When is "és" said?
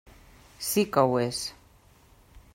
1.25-1.43